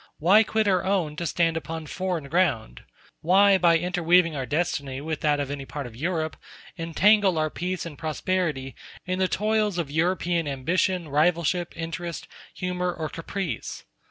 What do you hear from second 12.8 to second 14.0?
or caprice?